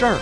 [0.00, 0.18] 事儿。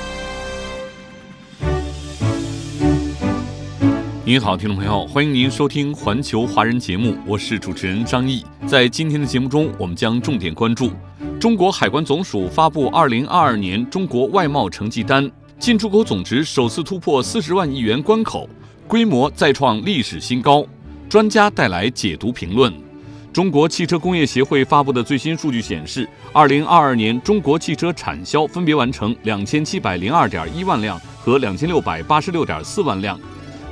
[4.25, 8.45] 您好，听众朋友，欢迎您收听《环球华人》节目，我是主持人张毅。
[8.67, 10.91] 在今天的节目中，我们将重点关注
[11.39, 18.51] 中国海关总署发布2022年中国外贸成绩单，进出口总值首次突破40万亿元关口，
[18.89, 20.67] 规模再创历史新高。
[21.09, 22.88] 专家带来解读评论。
[23.33, 33.21] 中国汽车工业协会发布的最新数据显示，2022年中国汽车产销分别完成2702.1万辆和2686.4万辆。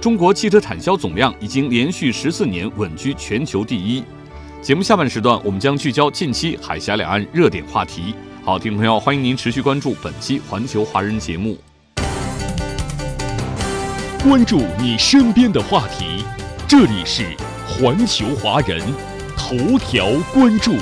[0.01, 4.05] 中国汽车产销总量已经连续十四年稳居全球第一。
[4.63, 8.15] 节目下半时段，我们将聚焦近期海峡两岸热点话题。
[8.45, 11.59] 好，听众朋友，欢迎您持续关注本期《环球华人》节目，
[14.23, 16.25] 关注你身边的话题。
[16.69, 17.23] 这里是
[17.67, 18.81] 《环球华人》
[19.49, 20.73] 头条关注。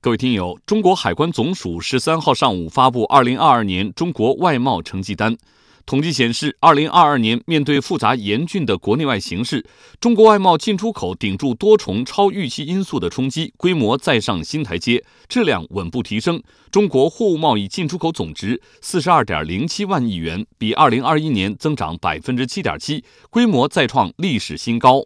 [0.00, 5.36] 各位听友，中国海关总署十三号上午发布二零二二年中国外贸成绩单。
[5.84, 9.64] 统计显示，二零二二年面对复杂严峻的国内外形势，
[10.00, 16.42] 中国外贸进出口顶住多重超预期因素的冲击，规模再上新台阶，质量稳步提升。
[16.70, 25.04] 中国货物贸易进出口总值四十二点零七万亿元，比二零二一年增长百分之七点七，规模再创历史新高。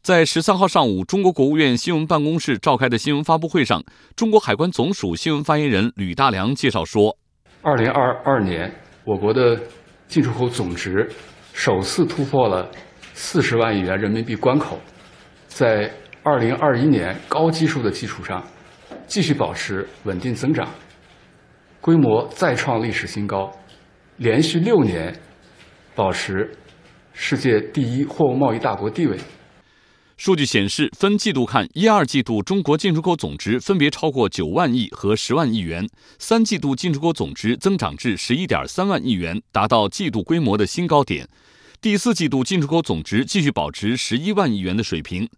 [0.00, 3.82] 在十三号上午，中国国务院新闻办公室召开的新闻发布会上，
[4.14, 7.16] 中国海关总署新闻发言人吕大良介绍说
[7.62, 8.72] ：“二零二二年，
[9.04, 9.60] 我国的
[10.08, 11.08] 进出口总值
[11.52, 12.68] 首次突破了
[13.14, 14.78] 四十万亿元人民币关口，
[15.46, 15.90] 在
[16.22, 18.42] 二零二一年高基数的基础上，
[19.06, 20.68] 继续保持稳定增长，
[21.80, 23.50] 规模再创历史新高，
[24.16, 25.14] 连续六年
[25.94, 26.50] 保持
[27.12, 29.16] 世界第一货物贸易大国地位。”
[30.18, 41.28] 数据显示，分季度看，一二季度中国进出口总值分别超过九万亿和十万亿元，三季度进出口总值增长至十一点三万亿元，达到季度规模的新高点。
[41.80, 45.28] 第四季度进出口总值继续保持十一万亿元的水平。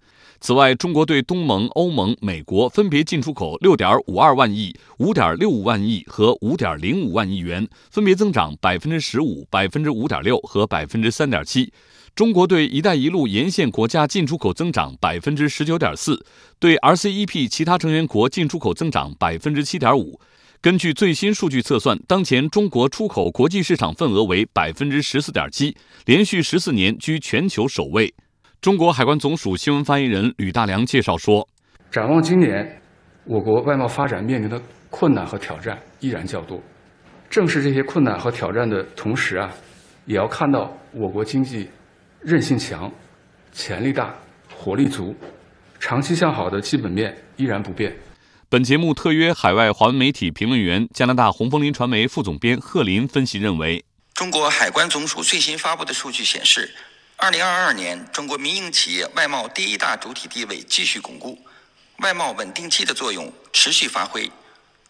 [0.40, 11.70] 此外，中国对东盟、欧盟、美国分别进出口六点五二万亿、五点六五万亿和五点零五万亿元，分别增长百分之十五、百分之五点六和百分之三点七。
[12.14, 16.22] 中国对“一带一路”沿线国家进出口增长百分之十九点四，
[16.58, 20.20] 对 RCEP 其他成员国进出口增长百分之七点五。
[20.60, 28.12] 根据最新数据测算，当前中国出口国际市场份额为百分之十四点七，连续十四年居全球首位。
[28.60, 31.48] 中国海关总署新闻发言人吕大良介绍说
[31.90, 32.82] ：“展望今年，
[33.24, 34.60] 我国外贸发展面临的
[34.90, 36.60] 困难和挑战依然较多。
[37.30, 39.50] 正是这些困难和挑战的同时啊，
[40.04, 41.66] 也要看到我国经济。”
[42.22, 42.92] 韧性强，
[43.50, 44.14] 潜力大，
[44.54, 45.16] 活力足，
[45.78, 47.96] 长期向好的基本面依然不变。
[48.50, 53.82] 本节目特约海外华文媒体评论员、加拿大红枫林传媒副总编贺林分析认为，
[54.12, 56.70] 中国海关总署最新发布的数据显示，
[57.16, 61.38] 二零二二年中国民营企业外贸第一大主体地位继续巩固，
[62.00, 64.30] 外贸稳定器的作用持续发挥。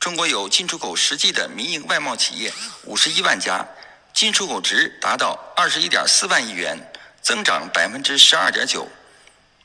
[0.00, 2.52] 中国有进出口实际的民营外贸企业
[2.86, 3.64] 五十一万家，
[4.12, 6.76] 进出口值达到二十一点四万亿元。
[7.22, 8.88] 增长百分之十二点九，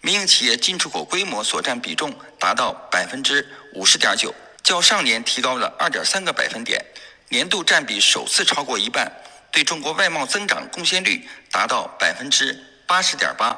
[0.02, 6.84] 民营企业进出口规模所占比重达到百分之五十点九，较上年提高了二点三个百分点，
[7.30, 9.12] 年度占比首次超过一半，
[9.52, 13.58] 对中国外贸增长贡献率达到百分之八十点八。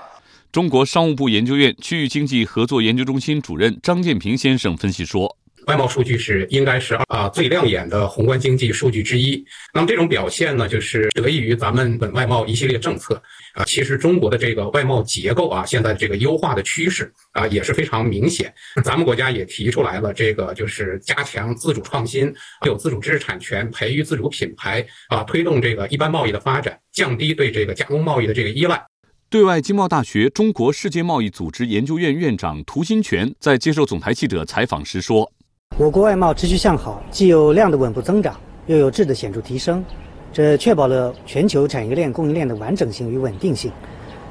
[0.52, 5.38] 中国商务部研究院区域经济合作研究中心主任张建平先生分析说。
[5.68, 9.46] 外贸数据是应该是啊最亮眼的宏观经济数据之一。
[9.74, 13.22] 那么这种表现呢，就是得益于咱们本外贸一系列政策
[13.54, 13.66] 啊。
[13.66, 18.54] 其实中国的这个外贸结构啊，现在这个优化的趋势啊也是非常明显。
[18.82, 22.34] 咱们国家也提出来了，这个就是加强自主创新，
[22.66, 28.82] 有自主知识产权，培育自主品牌啊，推动这个一般贸易的发展，降低对这个加工贸易的这个依赖。
[29.30, 35.30] 对外经贸大学中国世界贸易组织研究院院长涂新全在接受总台记者采访时说。
[35.80, 38.36] 我国外贸持续向好，既有量的稳步增长，
[38.66, 39.86] 又有质的显著提升，
[40.34, 43.72] 这确保了全球产业链供应链的完整性与稳定性。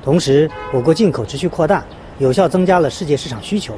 [0.03, 1.85] 同时，我国进口持续扩大，
[2.19, 3.75] 有效增加了世界市场需求，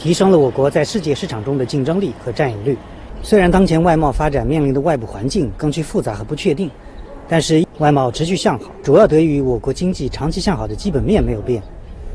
[0.00, 2.76] 提升了我国在世界市场中的竞争力和占有率。
[3.22, 6.68] 虽然当前外贸发展面临的外部环境更趋复杂和不确定，
[7.28, 11.62] 但是外贸持续向好，主要得益于我国经济长期向好的基本面没有变，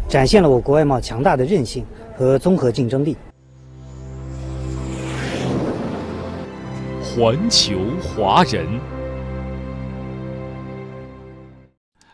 [0.09, 1.85] 展现了我国外贸强大的韧性
[2.17, 3.15] 和综合竞争力。
[7.17, 8.79] 环球华人。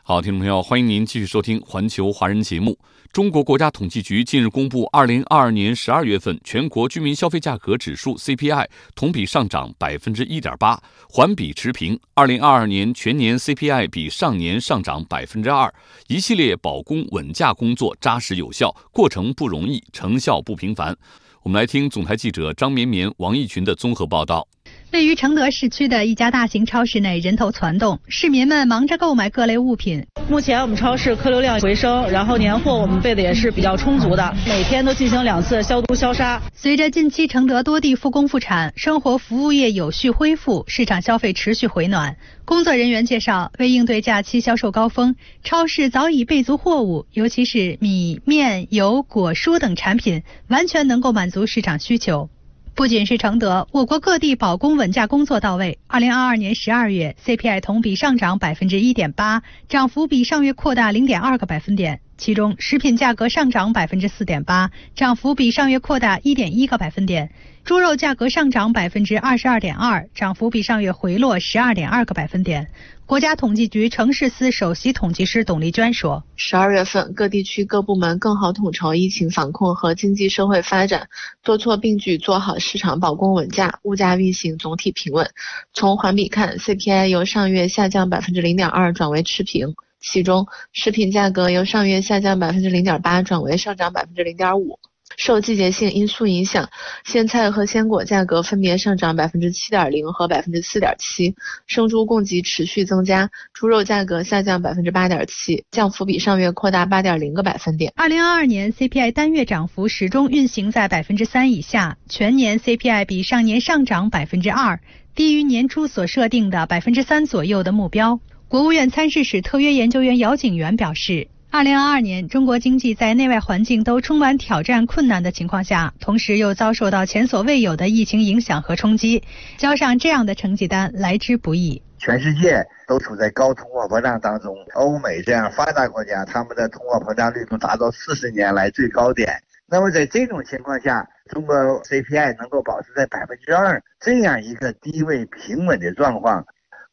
[0.01, 2.79] 好，听众朋友，欢迎您继续收听《环球华人》节目。
[3.11, 8.65] 中国国家统计局近日公布，二零二二年十二月份全国居民消费价格指数 CPI
[8.95, 12.00] 同比上涨百分之一点八，环比持平。
[12.13, 15.73] 二零二二年全年 CPI 比上年上涨百分之二。
[16.07, 20.95] 一系列保供稳价工作扎实有效，过程不容易，成效不平凡。
[21.41, 24.47] 我们来听总台记者张绵绵、王毅群的综合报道。
[24.93, 30.05] 位于承德市区的一家大型超市内，人头攒动，市民们忙着购买各类物品。
[30.29, 36.39] 目前我们超市客流量回升，然后年货我们备的也是比较充足的，每天都进行两次消毒消杀。
[36.53, 42.15] 随着近期承德多地复工复产，生活服务业有序恢复，市场消费持续回暖。
[42.45, 52.29] 工作人员介绍，为应对假期销售高峰，超市早已备足货物，尤其是米面油果蔬等产品，完全能够满足市场需求。
[52.75, 55.77] 不仅是承德，我国各地保供稳价工作到位。
[55.85, 61.99] 二零二二年十二月，CPI 同比上涨百分之一点八，涨幅比上月扩大零点二个百分点。
[62.17, 67.27] 其中，食品价格上涨百分之四点八，涨幅比上月扩大一点一个百分点；
[67.63, 72.69] 猪肉价格上涨百分之二十二点二，涨幅比上月回落十二点二个百分点。
[73.13, 81.07] 国家统计局城市司首席统计师董丽娟说：“十二月份，各地区各部门更好统筹疫情防控和经济社会发展，
[81.44, 85.30] 多措并举做好市场保供稳价，物价运行总体平稳。
[85.75, 94.80] 从环比看，CPI 由上月下降百分之零点二转为持平。”其中，食品价格由上月下降百分之零点八转为上涨百分之零点五。
[95.18, 96.69] 受季节性因素影响，
[97.06, 101.36] 鲜菜和鲜果价格分别上涨百分之七点零和百分之四点七。
[101.68, 107.92] 生猪供给持续增加，猪肉价格下降百分之八点七，降幅比上月扩大八点零个百分点。
[107.95, 114.80] 二零二二年 CPI 单月涨幅始终运行在百分之三以下，全年 CPI 比上年上涨百分之二，
[115.15, 118.19] 低于年初所设定的百分之三左右的目标。
[118.48, 129.23] 国务院参事室特约研究员姚景元表示，二零二二年中国经济在内外环境都充满挑战困难的情况下，同时又遭受到前所未有的疫情影响和冲击，
[129.55, 131.79] 交上这样的成绩单来之不易。
[132.00, 139.39] 全世界都处在高通货膨胀当中，欧美这样发达国家，他们的通货膨胀率都达到四十年来最高点。
[139.67, 146.44] 那么在这种情况下，中国 CPI 能够保持在百分之二这样一个低位平稳的状况。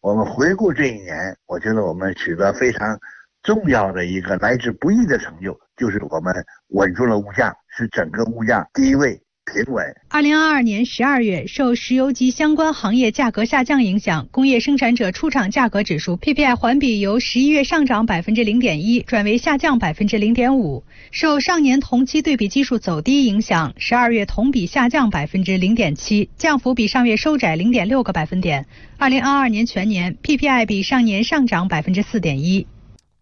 [0.03, 2.99] 我们回顾这一年，我觉得我们取得非常
[3.43, 6.35] 重要的一个来之不易的成就，就是我们
[6.69, 9.21] 稳住了物价，使整个物价低位。
[9.53, 9.85] 平稳。
[10.11, 20.85] 二零二二年十二月，受石油及相关行业价格下降影响，工业生产者出厂价格指数 PPI 环比由十一月上涨百分之零点一转为下降百分之零点五。
[21.11, 28.67] 受上年同期对比基数走低影响，十二月同比下降百分之零点七，降幅比上月收窄零点六个百分点。
[28.99, 32.69] 二零二二年全年 PPI 比上年上涨百分之四点一。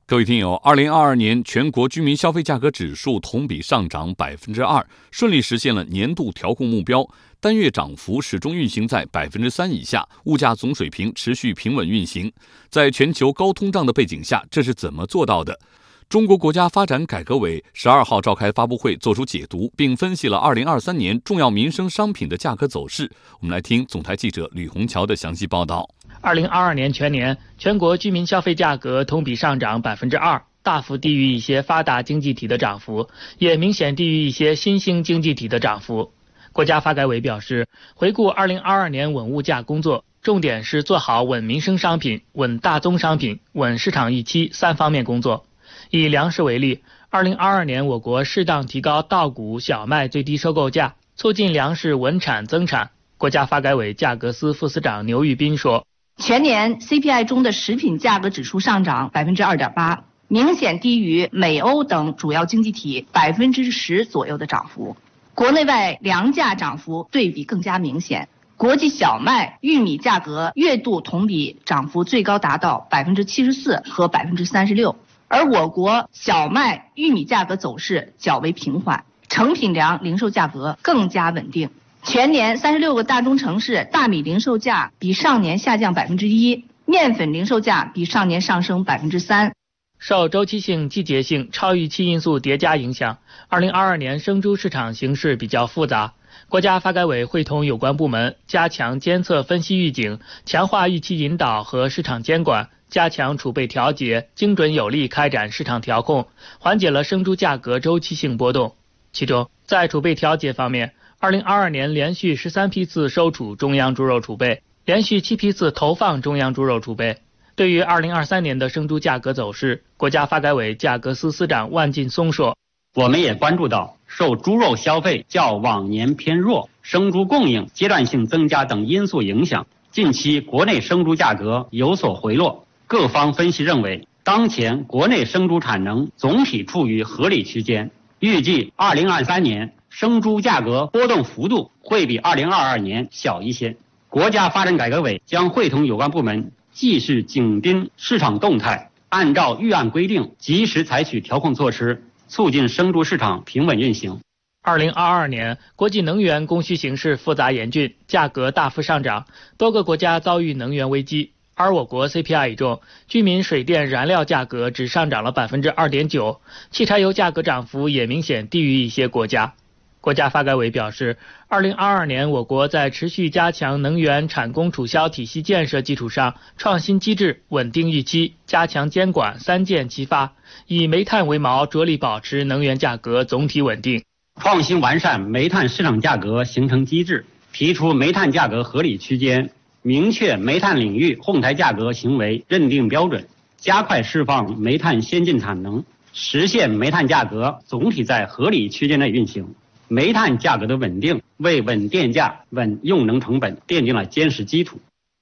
[0.08, 7.06] 各位听友，二零二二年全国居民消费价格指数同比上涨百分之二，顺利实现了年度调控目标，
[7.40, 12.32] 单月涨幅始终运行在百分之三以下，物价总水平持续平稳运行。
[12.70, 15.60] 在全球高通胀的背景下，这是怎么做到的？
[16.08, 23.12] 中国国家发展改革委十二号召开发布会，作出解读，并分析了二零二三年重要民生商品的价格走势。
[23.40, 25.86] 我们来听总台记者吕红桥的详细报道。
[26.20, 33.08] 二零二二年全年，全国居民消费价格同比上涨百分之二，大幅低于一些发达经济体的涨幅，
[33.38, 36.12] 也明显低于一些新兴经济体的涨幅。
[36.52, 45.46] 国家发改委表示，回顾二零二二年稳物价工作，重点是做好稳民生商品、稳大宗商品、稳市场预期三方面工作。
[45.90, 52.90] 以粮食为例，二零二二年我国适当提高稻谷、小麦最低收购价，促进粮食稳产增产。
[53.16, 55.86] 国家发改委价格司副司长牛玉斌说，
[56.18, 64.96] 全年 CPI 中的食品价格指数上涨百分之二点八，明显低于美欧等主要经济体百分之十左右的涨幅。
[65.34, 74.96] 国内外粮价涨幅对比更加明显，国际小麦、玉米价格月度同比涨幅最高达到百分之七十四和百分之三十六。
[75.28, 81.70] 而我国小麦、玉米价格走势较为平缓，成品粮零售价格更加稳定。
[82.02, 89.52] 全年三十六个大中城市大米零售价比上年下降百分之一，面粉零售价比上年上升百分之三。
[89.98, 93.18] 受周期性、季节性、超预期因素叠加影响
[93.50, 96.14] ，2022年生猪市场形势比较复杂。
[96.48, 106.28] 国家发改委会同有关部门加强监测分析预警，强化预期引导和市场监管，加强储备调节，精准有力开展市场调控，
[106.58, 108.76] 缓解了生猪价格周期性波动。
[109.12, 117.18] 其中，在储备调节方面，2022年连续十三批次收储中央猪肉储备，连续七批次投放中央猪肉储备。
[117.56, 122.56] 对于二零二三年的生猪价格走势，国家发改委价格司司长万劲松说
[122.94, 132.64] ：“我们也关注到，受猪肉消费较往年偏弱、生猪供应阶段性增加等因素影响，近期国内生猪价格有所回落。
[132.86, 143.76] 各方分析认为，当前国内生猪产能总体处于合理区间，预计二零二三年生猪价格波动幅度会比二零二二年小一些。
[144.08, 154.20] 国家发展改革委将会同有关部门。”继续紧盯市场动态，按照预案规定及时采取调控措施，促进生猪市场平稳运行。
[154.62, 159.26] 二零二二年，国际能源供需形势复杂严峻，价格大幅上涨，
[159.56, 161.32] 多个国家遭遇能源危机。
[161.56, 166.40] 而我国 CPI 中，居民水电燃料价格只上涨了百分之二点九，
[166.70, 169.54] 汽柴油价格涨幅也明显低于一些国家。
[170.00, 180.32] 国家发改委表示，二零二二年，我国在持续加强能源产供储销体系建设基础上，创新机制、稳定预期、加强监管三箭齐发，
[180.66, 184.02] 以煤炭为锚，着力保持能源价格总体稳定。
[184.40, 189.50] 创新完善煤炭市场价格形成机制，提出煤炭价格合理区间，
[189.82, 193.26] 明确煤炭领域哄抬价格行为认定标准，
[193.56, 199.54] 加快释放煤炭先进产能，实现煤炭价格总体在合理区间内运行。
[199.88, 204.78] 煤炭价格的稳定，为稳电价、稳用能成本奠定了坚实基础。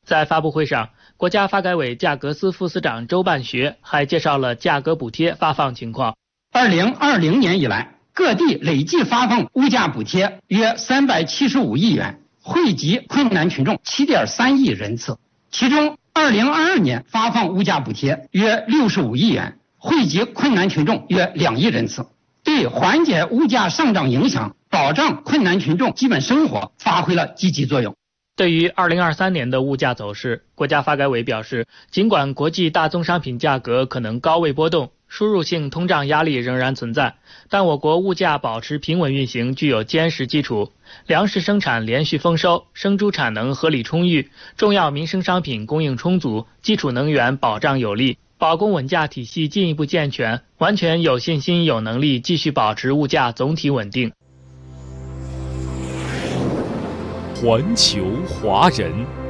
[0.07, 6.17] 在发布会上，国家发改委价格司副司长周办学还介绍了价格补贴发放情况。
[6.53, 15.19] 二零二零年以来，各地累计发放物价补贴约三百七十五亿元，惠及困难群众七点三亿人次。
[15.51, 22.07] 其中，二零二二年发放物价补贴约六十五亿元，惠及困难群众约两亿人次。
[22.57, 27.95] 对缓解物价上涨影响、保障困难群众基本生活发挥了积极作用。
[28.35, 37.17] 对于二零二三年的物价走势，国家发改委表示，尽管国际大宗商品价格可能高位波动，输入性通胀压力仍然存在，
[37.51, 40.73] 但我国物价保持平稳运行具有坚实基础。
[41.07, 48.17] 粮食生产连续丰收，生猪产能合理充裕，重要民生商品供应充足，基础能源保障有力。
[48.39, 54.13] 保供稳价体系进一步健全，完全有信心、有能力继续保持物价总体稳定。
[57.35, 59.26] 环球华人。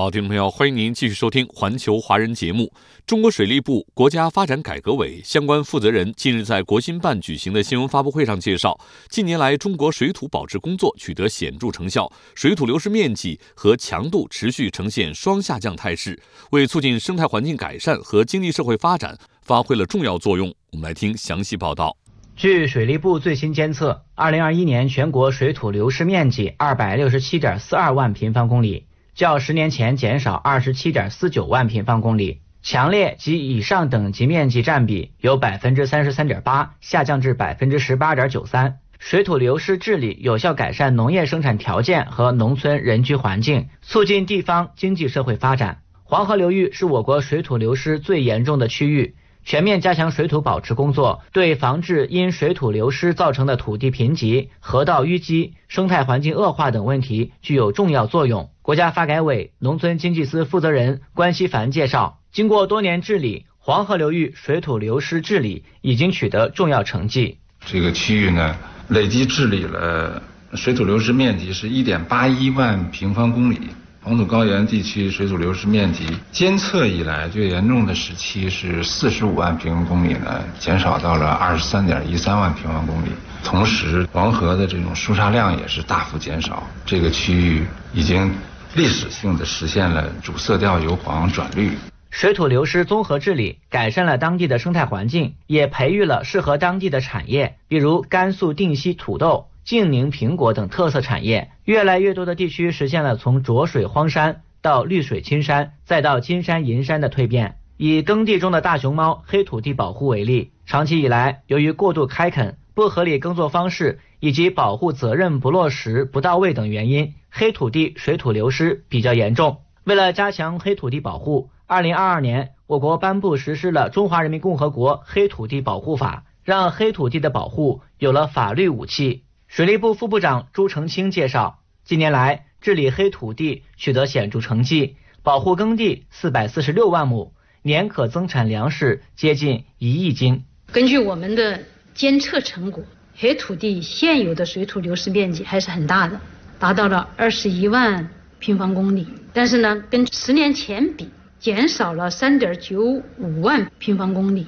[0.00, 2.72] 好，听众朋友，欢迎您继续收听《环球华人》节目。
[3.04, 8.78] 中国水利部、国家发展改革委相关负责人近日在国新办举行的新闻发布会上介绍，
[9.08, 16.16] 近年来中国水土保持工作取得显著成效，水土流失面积和强度持续呈现双下降态势，
[16.52, 20.54] 为促进生态环境改善和经济社会发展发挥了重要作用。
[20.70, 21.96] 我们来听详细报道。
[22.36, 28.84] 据水利部最新监测，二零二一年全国水土流失面积二百六十七点四二万平方公里。
[29.18, 38.78] 较十年前减少二十七点四九万平方公里，强烈及以上等级面积占比由百分之三十三点八下降至百分之十八点九三。
[39.00, 45.78] 水土流失治理有效改善农业生产条件和农村人居环境，促进地方经济社会发展。
[46.04, 49.16] 黄河流域是我国水土流失最严重的区域，
[49.48, 58.50] 全面加强水土保持工作，对防治因水土流失造成的土地贫瘠、河道淤积、生态环境恶化等问题具有重要作用。
[58.60, 67.38] 国家发改委农村经济司负责人关希凡介绍，经过多年治理，黄河流域水土流失治理已经取得重要成绩。
[67.64, 68.54] 这个区域呢，
[68.88, 73.58] 累计治理了水土流失面积是一点八一万平方公里。
[74.02, 83.08] 黄土高原地区水土流失面积监测以来最严重的时期是四十五万平方公里呢，减少到了二十三点一三万平方公里。
[83.44, 88.32] 同时，黄河的这种输沙量也是大幅减少，这个区域已经。
[88.74, 91.72] 历史性的实现了主色调由黄转绿，
[92.10, 101.50] 水土流失综合治理改善了当地的生态环境，也培育了适合当地的产业，比如甘肃定西土豆、晋宁苹果等特色产业。
[101.66, 107.56] 越来越多的地区实现了从浊水荒山到绿水青山，再到金山银山的蜕变。
[107.76, 117.12] 以耕地中的大熊猫黑土地保护为例，长期以来，由于过度开垦、不合理耕作方式以及保护责任不落实不到位等原因。
[117.28, 129.24] 黑土地水土流失比较严重，为了加强黑土地保护，二零二二年，我国颁布实施了《中华人民共和国黑土地保护法》，让黑土地的保护有了法律武器。
[129.48, 140.44] 水利部副部长朱成清介绍，近年来治理黑土地取得显著成绩，保护耕地四百四十六万亩，年可增产粮食接近一亿斤。
[140.70, 141.64] 根据我们的
[141.94, 142.84] 监测成果，
[143.16, 146.20] 黑土地现有的水土流失面积还是很大的，
[146.58, 149.08] 达到了二十一万平方公里。
[149.32, 151.08] 但是呢，跟十年前比，
[151.40, 152.84] 减少了三点九
[153.16, 154.46] 五万平方公里，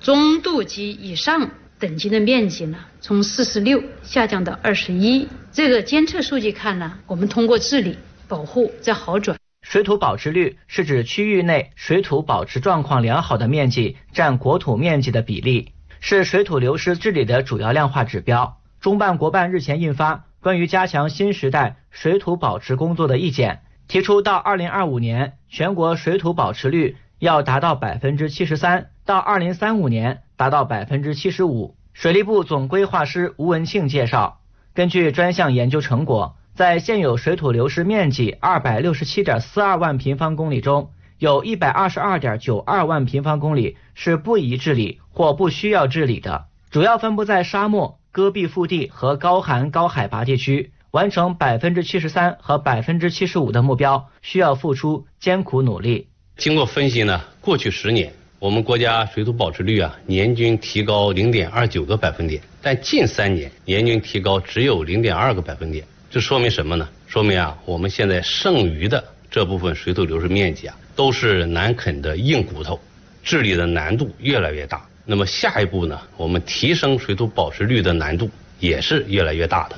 [0.00, 5.28] 中度及以上等级的面积呢，从四十六下降到二十一。
[5.52, 7.96] 这个监测数据看呢，我们通过治理
[8.28, 9.38] 保护在好转。
[9.62, 18.60] 水土保持率是指区域内水土保持状况良好的面积占国土面积的比例，是水土流失治理的主要量化指标。
[18.80, 23.54] 中办国办日前印发《关于加强新时代水土保持工作的意见》。
[23.88, 31.74] 提出到二零二五年全国水土保持率要达到百分之七十三，到二零三五年达到百分之七十五。
[31.98, 34.38] 水利部总规划师吴文庆介绍，
[34.72, 50.70] 根据专项研究成果，在现有水土流失面积二百六十七点四二万平方公里中，有一百二十二点九二万平方公里是不宜治理或不需要治理的，主要分布在沙漠、戈壁腹地和高寒高海拔地区。
[50.92, 56.08] 完成百分之七十三和百分之七十五的目标，需要付出艰苦努力。
[56.36, 65.84] 经过分析呢，过去十年我们国家水土保持率啊，年均提高零点二九个百分点，但近三年年均提高只有零点二个百分点。
[66.08, 66.88] 这说明什么呢？
[67.08, 72.78] 说明啊，我们现在剩余的这部分水土流失面积啊，都是难啃的硬骨头，
[73.24, 74.86] 治理的难度越来越大。
[75.04, 78.30] 那么下一步呢，我们提升水土保持率的难度
[78.60, 79.76] 也是越来越大的。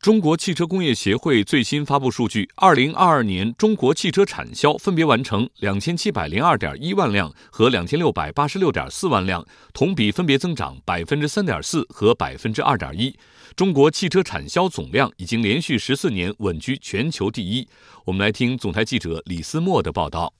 [0.00, 13.12] 中国汽车工业协会最新发布数据，二零二二年中国汽车产销分别完成两千七百零二点一万辆和两千六百八十六点四万辆，同比分别增长百分之三点四和百分之二点一。
[13.56, 17.66] 中国汽车产销总量已经连续十四年稳居全球第一。
[18.04, 20.32] 我们来听总台记者李思墨的报道。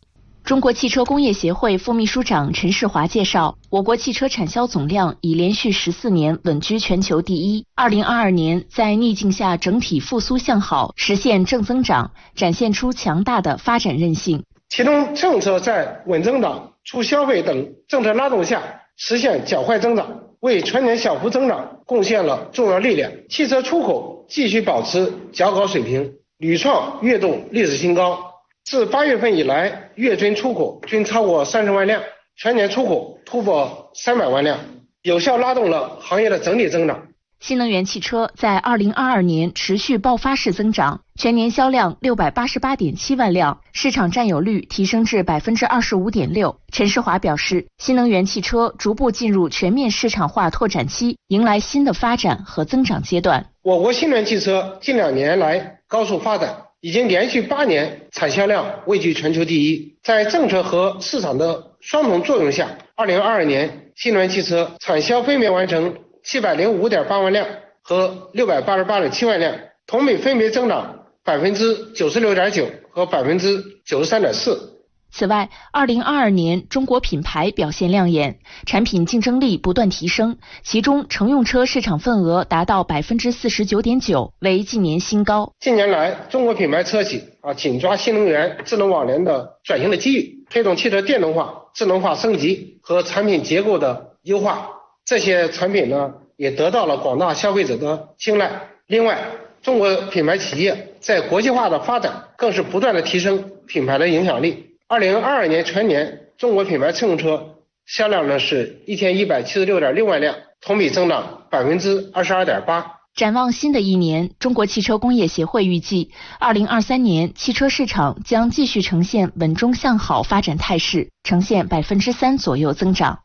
[0.48, 7.66] 中国汽车工业协会副秘书长陈世华介绍，我国汽车产销总量已连续十四年稳居全球第一。
[7.74, 14.42] 二零二二年在逆境下整体复苏向好，实现正增长，展现出强大的发展韧性。
[14.70, 18.62] 其中，政策在稳增长、促消费等政策拉动下，
[18.96, 20.08] 实现较快增长，
[20.40, 23.12] 为全年小幅增长贡献了重要力量。
[23.28, 28.27] 汽车出口继续保持较高水平，屡创月度历史新高。
[28.70, 32.02] 自八月份以来，月均出口均超过三十万辆，
[32.36, 34.58] 全年出口突破三百万辆，
[35.00, 37.02] 有效拉动了行业的整体增长。
[37.40, 46.60] 新能源汽车在二零二二年持续爆发式增长，全年销量六百八十八点七万辆，市场占有率提升至百分之二十五点六。
[46.70, 53.46] 陈世华表示，新能源汽车逐步进入全面市场化拓展期，迎来新的发展和增长阶段。
[53.62, 56.54] 我国新能源汽车近两年来高速发展。
[56.80, 67.46] 已经连续八年产销量位居全球第一，在政策和市场的双重作用下，二零二二年新能源汽车产销分别完成七百零五点八万辆
[67.82, 74.77] 和六百八十八点七万辆，同比分别增长百分之九十六点九和百分之九十三点四。
[75.10, 85.52] 此外，二零二二年中国品牌表现亮眼，产品竞争力不断提升，其中乘用车市场份额达到百分之四十九点九，为近年新高。
[85.58, 94.68] 近年来，中国品牌车企啊紧抓新能源、智能网联的转型的机遇，推动汽车电动化、智能化升级和产品结构的优化，
[95.04, 98.50] 这些产品呢也得到了广大消费者的青睐。
[98.86, 99.18] 另外，
[99.62, 104.67] 中国品牌企业在国际化的发展，更是不断的提升品牌的影响力。
[104.90, 112.94] 二零二二年全年，中国品牌乘用车销量呢是一千一百七十六点六万辆，同比增长百分之二十二点八。
[113.14, 123.18] 展望新的一年，中国汽车工业协会预计，二零二三年汽车市场将继续呈现稳中向好发展态势，呈现百分之三左右增长。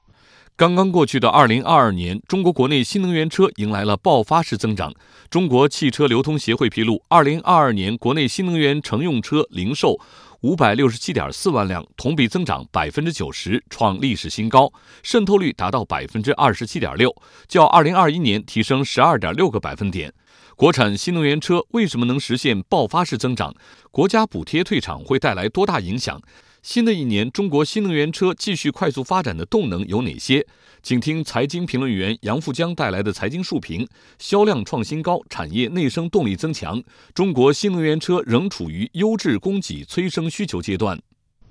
[0.58, 4.94] 刚刚过去的二零二二年，中国国内新能源车迎来了爆发式增长。
[5.30, 9.98] 中国汽车流通协会披露，二零二二年国内新能源乘用车零售。
[10.44, 14.70] 五百六十七点四万辆，同比增长百分之九十，创历史新高，
[15.02, 17.16] 渗透率达到百分之二十七点六，
[17.48, 20.14] 较二零二一年提升十二点六个百分点。
[20.58, 23.56] 国产新能源车为什么能实现爆发式增长？
[23.90, 26.22] 国家补贴退场会带来多大影响？
[26.64, 30.48] 新的一年，中国新能源车继续快速发展的动能有哪些？
[30.82, 33.86] 请听财经评论员杨富江带来的财经述评：
[34.18, 36.82] 销量创新高，产业内生动力增强，
[37.14, 40.98] 中国新能源车仍处于优质供给催生需求阶段。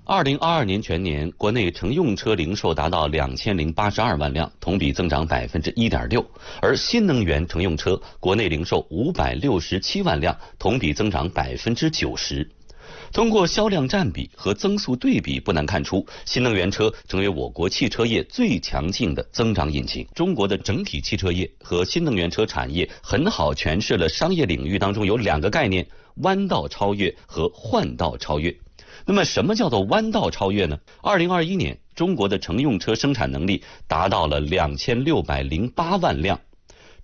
[0.03, 6.25] 二零二二年全年，国内乘用车零售达到两千零八十二万辆，同比增长百分之一点六。
[6.59, 12.49] 而新能源乘用车国内零售五百六十七万辆，同比增长百分之九十。
[13.13, 20.03] 通过销量占比和增速对比，不难看出，新能源车成为我国汽车业最强劲的增长引擎。
[20.15, 25.87] 中国的整体汽车业和新能源车产业很好诠释了商业领域当中有两个概念：
[26.23, 28.57] 弯道超越和换道超越。
[29.05, 30.79] 那么，什么叫做弯道超越呢？
[31.03, 36.41] 二零二一年，中国的乘用车生产能力达到了两千六百零八万辆，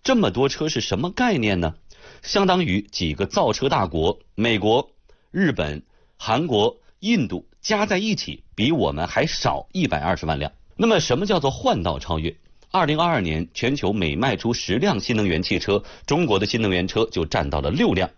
[0.01, 1.75] 这么多车是什么概念呢？
[2.23, 4.89] 相当于几个造车大国——美国、
[5.31, 5.83] 日本、
[6.21, 10.51] 韩国、印度加在一起，比我们还少一百二十万辆。
[10.75, 12.35] 那么，什么叫做换道超越？
[12.71, 18.09] 二零二二年，全球每卖出十辆新能源汽车，中国的新能源车就占到了六辆。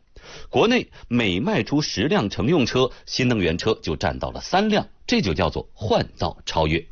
[0.50, 6.84] 国内每卖出十辆乘用车，新能源车就占到了三辆，这就叫做换道超越。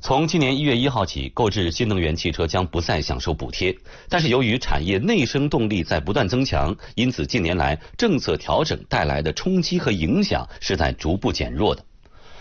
[0.00, 3.76] 从今年一月一号起，购置新能源汽车将不再享受补贴，
[4.08, 11.84] 但是由于产业内生动力在不断增强，因此近年来政策调整带来的冲击和影响是在逐步减弱的。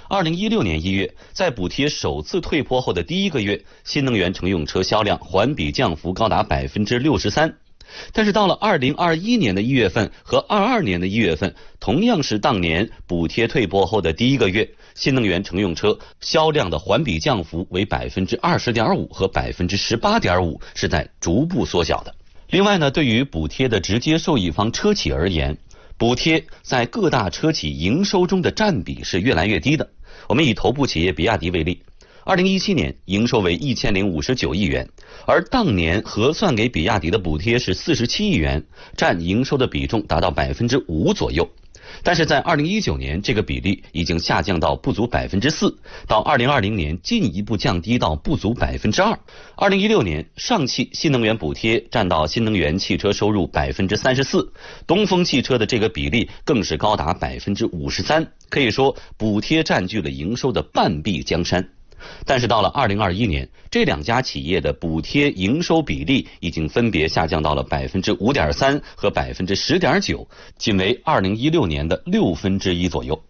[0.08, 7.58] 二零一六年一月，在补贴首次退坡后的第一个月，新能源乘用车销量环比降幅高达百分之六十三。
[8.12, 22.16] 但是到了二零二一年的一月份和二二年的一月份，同样是当年补贴退坡后的第一个月，新能源乘用车销量的环比降幅为百分之二十点五和百分之十八点五，是在逐步缩小的。
[22.50, 25.58] 另外呢，对于补贴的直接受益方车企而言，
[25.98, 29.90] 补贴在各大车企营收中的占比是越来越低的。
[30.28, 31.84] 我们以头部企业比亚迪为例。
[32.24, 34.90] 二零一七年营收为一千零五十九亿元，
[35.28, 38.64] 而当年核算给比亚迪的补贴是四十七亿元，
[38.98, 41.48] 占营收的比重达到百分之五左右。
[42.06, 45.76] 但是在二零一九年，这个比例已经下降到不足百分之四，
[46.08, 49.18] 到二零二零年进一步降低到不足百分之二。
[49.56, 54.54] 二零一六年，上汽新能源补贴占到新能源汽车收入百分之三十四，
[54.86, 61.68] 东风汽车的这个比例更是高达百分之五十三，可以说补贴占据了营收的半壁江山。
[62.26, 70.28] 但是到了二零二一年，这两家企业的补贴营收比例已经分别下降到了百分之五点三和百分之十点九，
[70.58, 73.22] 仅为二零一六年的六分之一左右。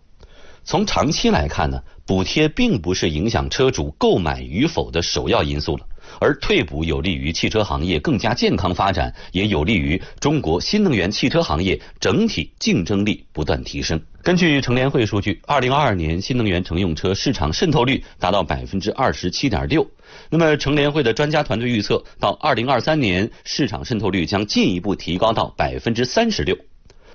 [0.63, 5.85] 从长期来看呢，补贴并不是影响车主购买与否的首要因素了。
[6.19, 14.01] 而退补有利于汽车行业更加健康发展，也有利于中国新能源汽车行业整体竞争力不断提升。
[14.21, 19.87] 根据乘联会数据，二零二二年新能源乘用车市场渗透率达到百分之二十七点六。
[20.29, 26.57] 那么乘联会的专家团队预测，到二零二三年市场渗透率将进一步提高到百分之三十六。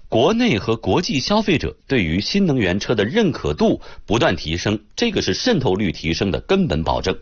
[0.08, 7.16] 国内和国际消费者对于新能源车的认可度不断提升，这个是渗透率提升的根本保证。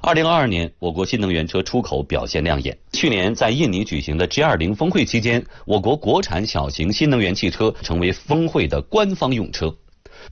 [0.00, 2.78] 二零二二年，我国新能源车出口表现亮眼。
[2.92, 9.74] 去年在印尼举行的 G20 峰会期间，我国国产小型新能源汽车成为峰会的官方用车。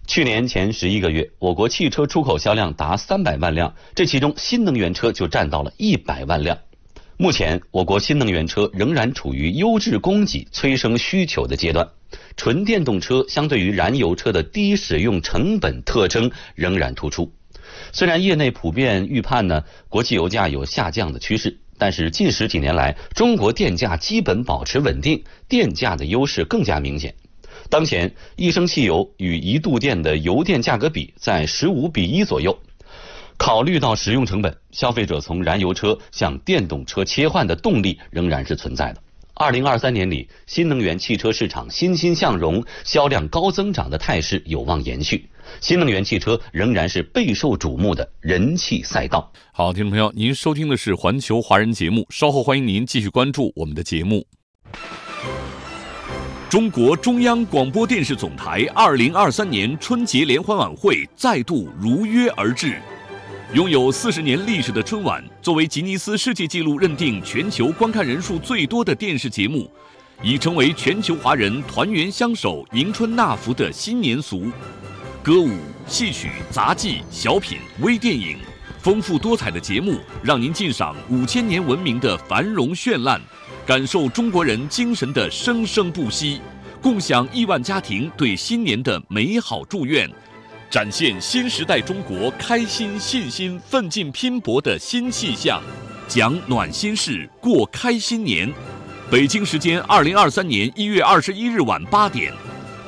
[0.07, 6.57] 去年前十一个月，我国汽车出口销量达三百万辆，这其中新能源车就占到了一百万辆。
[7.17, 11.89] 目前，我国新能源车仍然处于优质供给催生需求的阶段，
[12.37, 17.33] 纯电动车相对于燃油车的低使用成本特征仍然突出。
[17.93, 27.15] 虽然业内普遍预判呢，国际油价有下降的趋势，但是近十几年来，中国电价基本保持稳定，电价的优势更加明显。
[27.69, 32.57] 当前，一升汽油与一度电的油电价格比在十五比一左右。
[33.39, 39.03] 考虑到使用成本，消费者从燃油车向电动车切换的动力仍然是存在的。
[39.39, 45.29] 二零二三年里，新能源汽车市场欣欣向荣，销量高增长的态势有望延续。
[45.61, 49.31] 新能源汽车仍然是备受瞩目的人气赛道。
[49.53, 54.27] 好，听众朋友，您收听的是环球华人节目，稍后欢迎您继续关注我们的节目。
[56.49, 62.81] 中国中央广播电视总台二零二三年春节联欢晚会再度如约而至。
[63.53, 69.71] 拥有四十年历史的春晚，作为吉尼斯世界纪录认定全球观看人数最多的电视节目，
[70.21, 74.51] 已成为全球华人团圆相守、迎春纳福的新年俗。
[75.23, 75.51] 歌舞、
[75.87, 78.37] 戏曲、杂技、小品、微电影，
[78.81, 83.21] 丰富多彩的节目，让您尽赏五千年文明的繁荣绚烂，
[83.65, 86.41] 感受中国人精神的生生不息，
[86.83, 90.11] 共享亿万家庭对新年的美好祝愿，
[90.69, 95.63] 展现新时代中国开心、信心、奋进、拼搏的新气象，
[96.09, 98.53] 讲暖心事，过开心年。
[99.09, 102.33] 北京时间二零二三年一月二十一日晚八点。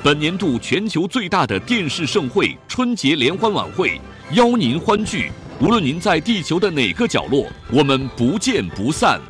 [0.02, 4.00] 本年度全球最大的电视盛会——春节联欢晚会，
[4.32, 5.30] 邀您欢聚。
[5.60, 9.20] 无论您在地球的哪个角落，我们不见不散。